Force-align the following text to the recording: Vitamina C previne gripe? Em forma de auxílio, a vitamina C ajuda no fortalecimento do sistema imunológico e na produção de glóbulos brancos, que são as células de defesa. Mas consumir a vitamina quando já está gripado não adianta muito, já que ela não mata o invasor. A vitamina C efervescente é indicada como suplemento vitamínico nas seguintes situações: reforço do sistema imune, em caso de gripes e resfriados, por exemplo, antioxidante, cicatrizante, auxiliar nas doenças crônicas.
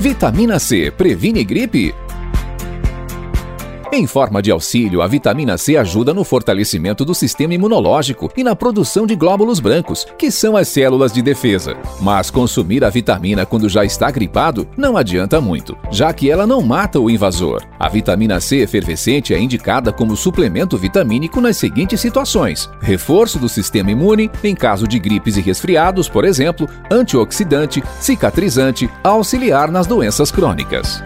Vitamina 0.00 0.58
C 0.58 0.90
previne 0.92 1.44
gripe? 1.44 2.09
Em 3.92 4.06
forma 4.06 4.40
de 4.40 4.52
auxílio, 4.52 5.02
a 5.02 5.08
vitamina 5.08 5.58
C 5.58 5.76
ajuda 5.76 6.14
no 6.14 6.22
fortalecimento 6.22 7.04
do 7.04 7.12
sistema 7.12 7.54
imunológico 7.54 8.30
e 8.36 8.44
na 8.44 8.54
produção 8.54 9.04
de 9.04 9.16
glóbulos 9.16 9.58
brancos, 9.58 10.06
que 10.16 10.30
são 10.30 10.56
as 10.56 10.68
células 10.68 11.12
de 11.12 11.20
defesa. 11.20 11.76
Mas 12.00 12.30
consumir 12.30 12.84
a 12.84 12.88
vitamina 12.88 13.44
quando 13.44 13.68
já 13.68 13.84
está 13.84 14.08
gripado 14.08 14.68
não 14.76 14.96
adianta 14.96 15.40
muito, 15.40 15.76
já 15.90 16.12
que 16.12 16.30
ela 16.30 16.46
não 16.46 16.62
mata 16.62 17.00
o 17.00 17.10
invasor. 17.10 17.64
A 17.80 17.88
vitamina 17.88 18.38
C 18.38 18.58
efervescente 18.58 19.34
é 19.34 19.40
indicada 19.40 19.92
como 19.92 20.16
suplemento 20.16 20.78
vitamínico 20.78 21.40
nas 21.40 21.56
seguintes 21.56 22.00
situações: 22.00 22.70
reforço 22.80 23.40
do 23.40 23.48
sistema 23.48 23.90
imune, 23.90 24.30
em 24.44 24.54
caso 24.54 24.86
de 24.86 25.00
gripes 25.00 25.36
e 25.36 25.40
resfriados, 25.40 26.08
por 26.08 26.24
exemplo, 26.24 26.68
antioxidante, 26.88 27.82
cicatrizante, 27.98 28.88
auxiliar 29.02 29.68
nas 29.68 29.88
doenças 29.88 30.30
crônicas. 30.30 31.02